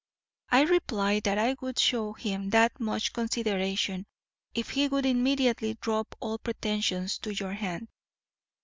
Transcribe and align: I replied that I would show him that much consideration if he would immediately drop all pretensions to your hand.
I 0.49 0.63
replied 0.63 1.25
that 1.25 1.37
I 1.37 1.55
would 1.61 1.77
show 1.77 2.13
him 2.13 2.49
that 2.49 2.79
much 2.79 3.13
consideration 3.13 4.07
if 4.55 4.71
he 4.71 4.87
would 4.87 5.05
immediately 5.05 5.75
drop 5.79 6.15
all 6.19 6.39
pretensions 6.39 7.19
to 7.19 7.31
your 7.35 7.53
hand. 7.53 7.87